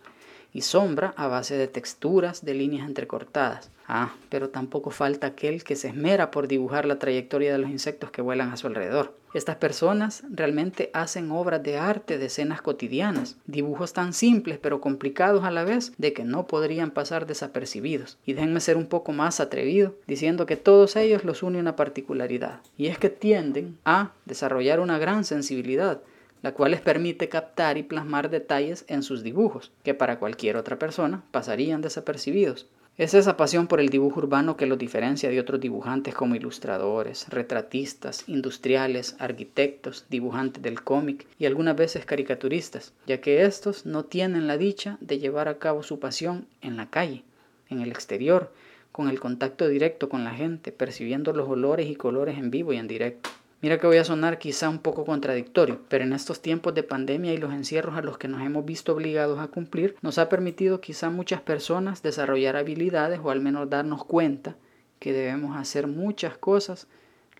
y 0.53 0.61
sombra 0.61 1.13
a 1.17 1.27
base 1.27 1.57
de 1.57 1.67
texturas 1.67 2.43
de 2.43 2.53
líneas 2.53 2.87
entrecortadas. 2.87 3.71
Ah, 3.87 4.13
pero 4.29 4.49
tampoco 4.49 4.89
falta 4.89 5.27
aquel 5.27 5.63
que 5.63 5.77
se 5.77 5.87
esmera 5.87 6.29
por 6.29 6.47
dibujar 6.49 6.85
la 6.85 6.99
trayectoria 6.99 7.53
de 7.53 7.57
los 7.57 7.69
insectos 7.69 8.11
que 8.11 8.21
vuelan 8.21 8.51
a 8.51 8.57
su 8.57 8.67
alrededor. 8.67 9.13
Estas 9.33 9.57
personas 9.57 10.23
realmente 10.29 10.89
hacen 10.93 11.31
obras 11.31 11.63
de 11.63 11.77
arte 11.77 12.17
de 12.17 12.25
escenas 12.25 12.61
cotidianas, 12.61 13.37
dibujos 13.45 13.93
tan 13.93 14.13
simples 14.13 14.57
pero 14.61 14.81
complicados 14.81 15.45
a 15.45 15.51
la 15.51 15.63
vez 15.63 15.93
de 15.97 16.11
que 16.11 16.25
no 16.25 16.47
podrían 16.47 16.91
pasar 16.91 17.27
desapercibidos. 17.27 18.17
Y 18.25 18.33
déjenme 18.33 18.59
ser 18.59 18.75
un 18.75 18.87
poco 18.87 19.13
más 19.13 19.39
atrevido, 19.39 19.95
diciendo 20.05 20.45
que 20.45 20.57
todos 20.57 20.95
ellos 20.97 21.23
los 21.23 21.43
une 21.43 21.59
una 21.59 21.75
particularidad, 21.75 22.61
y 22.77 22.87
es 22.87 22.97
que 22.97 23.09
tienden 23.09 23.77
a 23.85 24.11
desarrollar 24.25 24.79
una 24.79 24.97
gran 24.97 25.23
sensibilidad 25.23 26.01
la 26.41 26.53
cual 26.53 26.71
les 26.71 26.81
permite 26.81 27.29
captar 27.29 27.77
y 27.77 27.83
plasmar 27.83 28.29
detalles 28.29 28.85
en 28.87 29.03
sus 29.03 29.23
dibujos, 29.23 29.71
que 29.83 29.93
para 29.93 30.19
cualquier 30.19 30.57
otra 30.57 30.79
persona 30.79 31.23
pasarían 31.31 31.81
desapercibidos. 31.81 32.67
Es 32.97 33.13
esa 33.13 33.37
pasión 33.37 33.67
por 33.67 33.79
el 33.79 33.89
dibujo 33.89 34.21
urbano 34.21 34.57
que 34.57 34.65
los 34.65 34.79
diferencia 34.79 35.29
de 35.29 35.39
otros 35.39 35.59
dibujantes 35.59 36.15
como 36.15 36.33
ilustradores, 36.33 37.29
retratistas, 37.29 38.27
industriales, 38.27 39.15
arquitectos, 39.19 40.07
dibujantes 40.09 40.63
del 40.63 40.81
cómic 40.81 41.27
y 41.37 41.45
algunas 41.45 41.75
veces 41.75 42.05
caricaturistas, 42.05 42.93
ya 43.05 43.21
que 43.21 43.43
estos 43.43 43.85
no 43.85 44.05
tienen 44.05 44.47
la 44.47 44.57
dicha 44.57 44.97
de 44.99 45.19
llevar 45.19 45.47
a 45.47 45.59
cabo 45.59 45.83
su 45.83 45.99
pasión 45.99 46.47
en 46.61 46.75
la 46.75 46.89
calle, 46.89 47.23
en 47.69 47.81
el 47.81 47.91
exterior, 47.91 48.51
con 48.91 49.09
el 49.09 49.19
contacto 49.19 49.67
directo 49.67 50.09
con 50.09 50.23
la 50.23 50.33
gente, 50.33 50.71
percibiendo 50.71 51.33
los 51.33 51.47
olores 51.47 51.87
y 51.87 51.95
colores 51.95 52.39
en 52.39 52.49
vivo 52.49 52.73
y 52.73 52.77
en 52.77 52.87
directo. 52.87 53.29
Mira 53.59 53.79
que 53.79 53.87
voy 53.87 53.97
a 53.97 54.03
sonar 54.03 54.37
quizá 54.37 54.69
un 54.69 54.79
poco 54.79 55.03
contradictorio, 55.03 55.81
pero 55.89 56.03
en 56.03 56.13
estos 56.13 56.41
tiempos 56.41 56.75
de 56.75 56.83
pandemia 56.83 57.33
y 57.33 57.37
los 57.37 57.51
encierros 57.53 57.95
a 57.95 58.01
los 58.03 58.19
que 58.19 58.27
nos 58.27 58.41
hemos 58.41 58.65
visto 58.65 58.93
obligados 58.93 59.39
a 59.39 59.47
cumplir, 59.47 59.95
nos 60.01 60.19
ha 60.19 60.29
permitido 60.29 60.79
quizá 60.79 61.09
muchas 61.09 61.41
personas 61.41 62.03
desarrollar 62.03 62.55
habilidades 62.55 63.19
o 63.23 63.31
al 63.31 63.41
menos 63.41 63.69
darnos 63.69 64.05
cuenta 64.05 64.55
que 64.99 65.11
debemos 65.11 65.57
hacer 65.57 65.87
muchas 65.87 66.37
cosas 66.37 66.87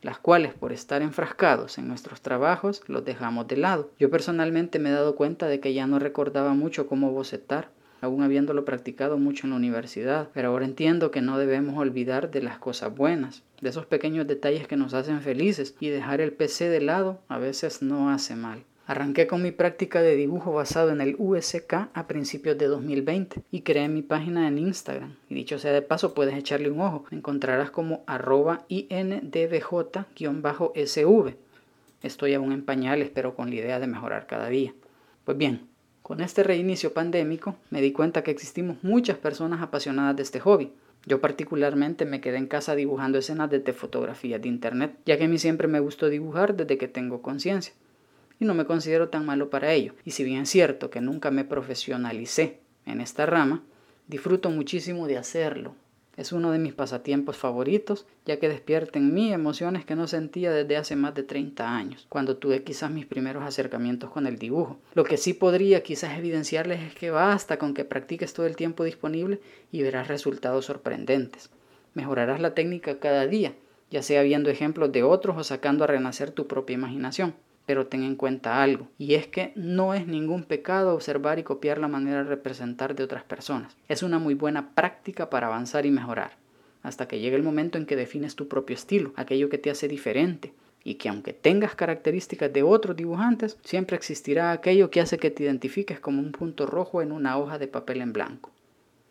las 0.02 0.20
cuales 0.20 0.54
por 0.54 0.74
estar 0.74 1.02
enfrascados 1.02 1.78
en 1.78 1.88
nuestros 1.88 2.22
trabajos 2.22 2.84
los 2.88 3.04
dejamos 3.04 3.48
de 3.48 3.58
lado. 3.58 3.92
Yo 4.00 4.10
personalmente 4.10 4.80
me 4.80 4.90
he 4.90 4.94
dado 4.94 5.16
cuenta 5.16 5.48
de 5.48 5.60
que 5.60 5.74
ya 5.74 5.88
no 5.88 6.00
recordaba 6.00 6.54
mucho 6.54 6.88
cómo 6.88 7.12
bocetar 7.12 7.70
aún 8.02 8.24
habiéndolo 8.24 8.66
practicado 8.66 9.18
mucho 9.18 9.48
en 9.48 9.52
la 9.52 9.58
universidad, 9.58 10.30
pero 10.34 10.50
ahora 10.50 10.66
entiendo 10.66 11.12
que 11.12 11.22
no 11.22 11.38
debemos 11.38 11.78
olvidar 11.78 12.32
de 12.32 12.42
las 12.42 12.60
cosas 12.60 12.96
buenas, 12.96 13.44
de 13.62 13.70
esos 13.70 13.86
pequeños 13.86 14.28
detalles 14.28 14.68
que 14.68 14.78
nos 14.78 14.94
hacen 14.94 15.22
felices 15.22 15.76
y 15.80 15.90
dejar 15.90 16.22
el 16.22 16.34
PC 16.34 16.70
de 16.70 16.82
lado 16.82 17.20
a 17.28 17.38
veces 17.38 17.82
no 17.82 18.10
hace 18.10 18.36
mal. 18.36 18.64
Arranqué 18.88 19.28
con 19.28 19.42
mi 19.42 19.52
práctica 19.52 20.02
de 20.02 20.16
dibujo 20.16 20.54
basado 20.54 20.92
en 20.92 21.02
el 21.02 21.18
USK 21.20 21.74
a 21.94 22.08
principios 22.08 22.58
de 22.58 22.68
2020 22.68 23.42
y 23.52 23.62
creé 23.62 23.90
mi 23.90 24.02
página 24.02 24.48
en 24.48 24.58
Instagram. 24.58 25.18
Y 25.28 25.36
dicho 25.36 25.60
sea 25.60 25.74
de 25.74 25.82
paso, 25.82 26.14
puedes 26.14 26.36
echarle 26.36 26.72
un 26.72 26.80
ojo. 26.80 27.04
Encontrarás 27.12 27.70
como 27.70 28.06
arroba 28.08 28.64
indbj-sv. 28.70 30.06
Estoy 32.02 32.34
aún 32.34 32.54
en 32.54 32.64
pañales, 32.64 33.10
pero 33.14 33.36
con 33.36 33.50
la 33.50 33.56
idea 33.58 33.82
de 33.82 33.88
mejorar 33.88 34.26
cada 34.26 34.48
día. 34.48 34.74
Pues 35.26 35.38
bien, 35.38 35.68
con 36.08 36.22
este 36.22 36.42
reinicio 36.42 36.94
pandémico 36.94 37.58
me 37.70 37.82
di 37.82 37.92
cuenta 37.92 38.24
que 38.24 38.32
existimos 38.32 38.82
muchas 38.82 39.18
personas 39.18 39.62
apasionadas 39.62 40.16
de 40.16 40.24
este 40.24 40.40
hobby. 40.40 40.72
Yo 41.06 41.20
particularmente 41.20 42.06
me 42.06 42.22
quedé 42.22 42.38
en 42.38 42.48
casa 42.48 42.76
dibujando 42.76 43.18
escenas 43.18 43.50
de 43.52 43.74
fotografías 43.74 44.42
de 44.42 44.48
internet, 44.48 44.96
ya 45.06 45.18
que 45.18 45.26
a 45.26 45.28
mí 45.28 45.38
siempre 45.38 45.68
me 45.68 45.82
gustó 45.82 46.08
dibujar 46.08 46.56
desde 46.56 46.78
que 46.78 46.88
tengo 46.88 47.22
conciencia. 47.22 47.74
Y 48.40 48.46
no 48.46 48.54
me 48.54 48.64
considero 48.64 49.10
tan 49.10 49.26
malo 49.26 49.50
para 49.50 49.74
ello. 49.74 49.96
Y 50.06 50.12
si 50.12 50.24
bien 50.24 50.44
es 50.44 50.50
cierto 50.50 50.90
que 50.90 51.02
nunca 51.02 51.30
me 51.30 51.44
profesionalicé 51.44 52.62
en 52.86 53.02
esta 53.02 53.26
rama, 53.26 53.64
disfruto 54.08 54.50
muchísimo 54.50 55.08
de 55.08 55.18
hacerlo, 55.18 55.76
es 56.18 56.32
uno 56.32 56.52
de 56.52 56.58
mis 56.58 56.74
pasatiempos 56.74 57.38
favoritos, 57.38 58.08
ya 58.26 58.40
que 58.40 58.50
despierta 58.50 58.98
en 58.98 59.14
mí 59.14 59.32
emociones 59.32 59.86
que 59.86 59.96
no 59.96 60.08
sentía 60.08 60.52
desde 60.52 60.76
hace 60.76 60.96
más 60.96 61.14
de 61.14 61.22
30 61.22 61.76
años, 61.76 62.08
cuando 62.10 62.38
tuve 62.38 62.64
quizás 62.64 62.92
mis 62.92 63.06
primeros 63.06 63.44
acercamientos 63.44 64.10
con 64.10 64.26
el 64.26 64.40
dibujo. 64.40 64.80
Lo 64.96 65.04
que 65.04 65.18
sí 65.18 65.34
podría 65.34 65.84
quizás 65.84 66.18
evidenciarles 66.18 66.82
es 66.82 66.96
que 66.96 67.12
basta 67.12 67.58
con 67.58 67.76
que 67.76 67.86
practiques 67.86 68.34
todo 68.34 68.48
el 68.48 68.56
tiempo 68.56 68.84
disponible 68.84 69.40
y 69.72 69.84
verás 69.84 70.08
resultados 70.08 70.66
sorprendentes. 70.66 71.52
Mejorarás 71.94 72.42
la 72.42 72.56
técnica 72.56 73.00
cada 73.00 73.28
día, 73.28 73.54
ya 73.92 74.02
sea 74.02 74.24
viendo 74.24 74.50
ejemplos 74.50 74.92
de 74.92 75.04
otros 75.04 75.38
o 75.38 75.44
sacando 75.44 75.84
a 75.84 75.88
renacer 75.88 76.32
tu 76.32 76.48
propia 76.48 76.74
imaginación 76.74 77.36
pero 77.68 77.86
ten 77.86 78.04
en 78.04 78.16
cuenta 78.16 78.64
algo, 78.64 78.88
y 78.98 79.16
es 79.16 79.28
que 79.28 79.52
no 79.56 79.94
es 79.94 80.08
ningún 80.08 80.44
pecado 80.44 80.96
observar 80.96 81.38
y 81.38 81.44
copiar 81.44 81.80
la 81.80 81.90
manera 81.90 82.24
de 82.24 82.30
representar 82.30 82.96
de 82.96 83.04
otras 83.04 83.26
personas. 83.26 83.76
Es 83.90 84.04
una 84.04 84.20
muy 84.20 84.36
buena 84.36 84.74
práctica 84.74 85.30
para 85.30 85.48
avanzar 85.48 85.86
y 85.86 85.92
mejorar, 85.92 86.32
hasta 86.82 87.10
que 87.10 87.20
llegue 87.20 87.36
el 87.36 87.44
momento 87.44 87.78
en 87.78 87.86
que 87.86 87.98
defines 87.98 88.38
tu 88.38 88.48
propio 88.48 88.74
estilo, 88.74 89.12
aquello 89.18 89.50
que 89.50 89.58
te 89.58 89.70
hace 89.70 89.90
diferente, 89.90 90.54
y 90.86 90.96
que 90.96 91.10
aunque 91.10 91.34
tengas 91.34 91.76
características 91.76 92.54
de 92.54 92.64
otros 92.64 92.96
dibujantes, 92.96 93.58
siempre 93.66 93.98
existirá 93.98 94.54
aquello 94.54 94.90
que 94.90 95.02
hace 95.02 95.18
que 95.18 95.30
te 95.30 95.44
identifiques 95.44 96.00
como 96.00 96.22
un 96.22 96.32
punto 96.32 96.66
rojo 96.66 97.02
en 97.02 97.12
una 97.12 97.38
hoja 97.38 97.60
de 97.60 97.68
papel 97.68 98.00
en 98.00 98.14
blanco. 98.14 98.52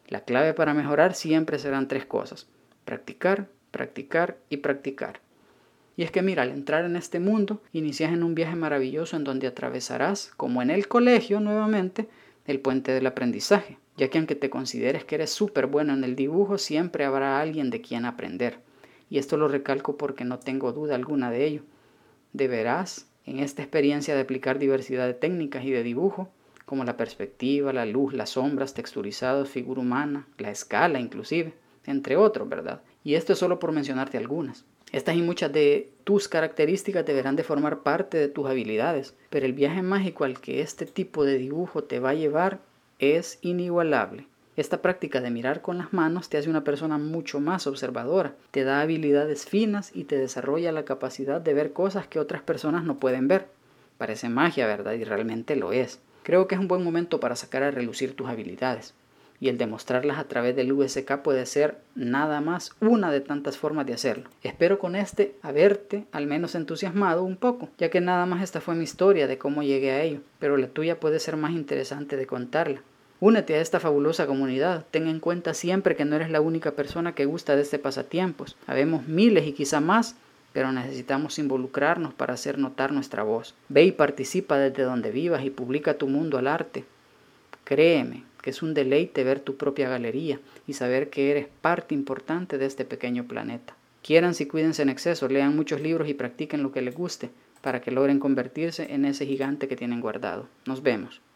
La 0.09 0.23
clave 0.23 0.55
para 0.55 0.73
mejorar 0.73 1.13
siempre 1.13 1.59
serán 1.59 1.89
tres 1.89 2.07
cosas, 2.07 2.49
practicar, 2.87 3.49
practicar 3.71 4.39
y 4.49 4.57
practicar. 4.57 5.26
Y 5.97 6.03
es 6.03 6.11
que 6.11 6.23
mira, 6.23 6.43
al 6.43 6.51
entrar 6.51 6.85
en 6.85 6.95
este 6.95 7.21
mundo, 7.21 7.63
inicias 7.73 8.13
en 8.13 8.23
un 8.23 8.35
viaje 8.35 8.55
maravilloso 8.55 9.17
en 9.17 9.25
donde 9.25 9.47
atravesarás, 9.47 10.33
como 10.37 10.61
en 10.61 10.71
el 10.71 10.89
colegio 10.89 11.41
nuevamente, 11.41 12.09
el 12.47 12.61
puente 12.61 12.93
del 12.93 13.07
aprendizaje, 13.07 13.79
ya 13.97 14.09
que 14.09 14.19
aunque 14.19 14.35
te 14.35 14.51
consideres 14.51 15.05
que 15.05 15.15
eres 15.15 15.31
súper 15.31 15.67
bueno 15.67 15.95
en 15.95 16.05
el 16.05 16.15
dibujo, 16.15 16.59
siempre 16.59 17.05
habrá 17.05 17.41
alguien 17.41 17.71
de 17.71 17.81
quien 17.81 18.05
aprender. 18.05 18.59
Y 19.09 19.19
esto 19.19 19.37
lo 19.37 19.49
recalco 19.49 19.97
porque 19.97 20.25
no 20.25 20.39
tengo 20.39 20.73
duda 20.73 20.95
alguna 20.95 21.31
de 21.31 21.47
ello. 21.47 21.63
Deberás, 22.33 23.09
en 23.25 23.39
esta 23.39 23.63
experiencia 23.63 24.15
de 24.15 24.21
aplicar 24.21 24.59
diversidad 24.59 25.07
de 25.07 25.15
técnicas 25.15 25.65
y 25.65 25.71
de 25.71 25.83
dibujo, 25.83 26.29
como 26.67 26.85
la 26.85 26.97
perspectiva, 26.97 27.73
la 27.73 27.87
luz, 27.87 28.13
las 28.13 28.31
sombras, 28.31 28.75
texturizados, 28.75 29.49
figura 29.49 29.81
humana, 29.81 30.27
la 30.37 30.51
escala 30.51 31.01
inclusive, 31.01 31.55
entre 31.87 32.17
otros, 32.17 32.49
¿verdad? 32.49 32.83
Y 33.03 33.15
esto 33.15 33.33
es 33.33 33.39
solo 33.39 33.59
por 33.59 33.73
mencionarte 33.73 34.19
algunas. 34.19 34.65
Estas 34.93 35.17
y 35.17 35.23
muchas 35.23 35.53
de 35.53 35.91
tus 36.05 36.29
características 36.29 37.05
deberán 37.05 37.35
de 37.35 37.43
formar 37.43 37.81
parte 37.81 38.19
de 38.19 38.29
tus 38.29 38.47
habilidades, 38.47 39.15
pero 39.31 39.45
el 39.45 39.53
viaje 39.53 39.83
mágico 39.83 40.25
al 40.25 40.41
que 40.41 40.61
este 40.61 40.87
tipo 40.87 41.25
de 41.25 41.39
dibujo 41.39 41.83
te 41.83 41.99
va 41.99 42.11
a 42.11 42.15
llevar 42.15 42.61
es 43.01 43.39
inigualable. 43.43 44.27
Esta 44.57 44.81
práctica 44.81 45.21
de 45.21 45.31
mirar 45.31 45.61
con 45.61 45.77
las 45.77 45.93
manos 45.93 46.29
te 46.29 46.39
hace 46.39 46.49
una 46.49 46.65
persona 46.65 46.97
mucho 46.99 47.41
más 47.41 47.67
observadora, 47.67 48.35
te 48.53 48.65
da 48.65 48.81
habilidades 48.81 49.45
finas 49.45 49.91
y 49.95 50.05
te 50.05 50.17
desarrolla 50.17 50.73
la 50.73 50.85
capacidad 50.85 51.41
de 51.41 51.53
ver 51.53 51.73
cosas 51.73 52.07
que 52.07 52.21
otras 52.21 52.43
personas 52.43 52.85
no 52.85 52.97
pueden 52.97 53.29
ver. 53.29 53.49
Parece 53.99 54.29
magia, 54.29 54.67
¿verdad? 54.67 54.93
Y 54.93 55.05
realmente 55.05 55.57
lo 55.57 55.73
es. 55.73 55.99
Creo 56.23 56.47
que 56.47 56.55
es 56.55 56.61
un 56.61 56.69
buen 56.69 56.83
momento 56.83 57.21
para 57.21 57.37
sacar 57.37 57.65
a 57.65 57.71
relucir 57.71 58.15
tus 58.15 58.29
habilidades 58.29 58.95
y 59.41 59.49
el 59.49 59.59
demostrarlas 59.59 60.19
a 60.19 60.29
través 60.29 60.57
del 60.57 60.73
USK 60.73 61.19
puede 61.19 61.47
ser 61.47 61.79
nada 61.95 62.41
más 62.41 62.73
una 62.81 63.11
de 63.11 63.21
tantas 63.21 63.57
formas 63.57 63.87
de 63.87 63.95
hacerlo. 63.95 64.31
Espero 64.43 64.79
con 64.79 64.97
este 64.97 65.35
haberte 65.43 66.05
al 66.13 66.27
menos 66.27 66.55
entusiasmado 66.55 67.25
un 67.25 67.37
poco, 67.37 67.69
ya 67.79 67.91
que 67.91 68.01
nada 68.01 68.27
más 68.27 68.43
esta 68.43 68.61
fue 68.61 68.75
mi 68.75 68.85
historia 68.85 69.27
de 69.27 69.39
cómo 69.39 69.63
llegué 69.63 69.91
a 69.93 70.03
ello, 70.03 70.21
pero 70.39 70.57
la 70.57 70.69
tuya 70.69 71.01
puede 71.01 71.21
ser 71.21 71.37
más 71.37 71.53
interesante 71.53 72.17
de 72.17 72.27
contarla. 72.27 72.83
Únete 73.19 73.55
a 73.55 73.63
esta 73.63 73.81
fabulosa 73.81 74.27
comunidad. 74.27 74.85
Ten 74.91 75.09
en 75.09 75.21
cuenta 75.21 75.55
siempre 75.55 75.97
que 75.97 76.05
no 76.05 76.17
eres 76.17 76.31
la 76.31 76.43
única 76.43 76.73
persona 76.73 77.15
que 77.15 77.25
gusta 77.25 77.57
de 77.57 77.63
este 77.63 77.79
pasatiempos. 77.79 78.57
Habemos 78.67 79.09
miles 79.09 79.47
y 79.47 79.53
quizá 79.53 79.81
más, 79.81 80.17
pero 80.53 80.71
necesitamos 80.71 81.39
involucrarnos 81.39 82.13
para 82.13 82.35
hacer 82.35 82.59
notar 82.59 82.93
nuestra 82.93 83.23
voz. 83.23 83.55
Ve 83.71 83.85
y 83.85 83.93
participa 83.93 84.59
desde 84.59 84.83
donde 84.83 85.11
vivas 85.11 85.45
y 85.45 85.51
publica 85.51 85.95
tu 85.95 86.09
mundo 86.09 86.37
al 86.37 86.47
arte. 86.47 86.85
Créeme, 87.65 88.25
es 88.51 88.63
un 88.63 88.75
deleite 88.75 89.25
ver 89.25 89.41
tu 89.41 89.57
propia 89.57 89.89
galería 89.89 90.41
y 90.67 90.75
saber 90.75 91.11
que 91.11 91.31
eres 91.31 91.47
parte 91.61 91.95
importante 91.95 92.59
de 92.59 92.67
este 92.67 92.85
pequeño 92.85 93.25
planeta. 93.25 93.75
Quieran 94.03 94.35
si 94.35 94.47
cuídense 94.47 94.83
en 94.83 94.89
exceso, 94.89 95.29
lean 95.29 95.57
muchos 95.57 95.81
libros 95.81 96.09
y 96.09 96.15
practiquen 96.15 96.63
lo 96.63 96.73
que 96.73 96.83
les 96.83 96.95
guste 96.95 97.31
para 97.61 97.81
que 97.81 97.91
logren 97.91 98.21
convertirse 98.21 98.93
en 98.95 99.05
ese 99.05 99.27
gigante 99.27 99.67
que 99.67 99.77
tienen 99.77 100.01
guardado. 100.01 100.47
Nos 100.67 100.83
vemos. 100.83 101.21